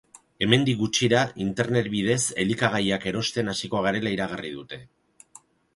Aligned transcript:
Hemendik 0.43 0.79
gutxira, 0.79 1.21
internet 1.45 1.89
bidez 1.97 2.19
elikagiaak 2.45 3.07
erosten 3.13 3.53
hasiko 3.55 3.87
garela 3.89 4.17
iragarri 4.19 4.55
dute. 4.61 4.83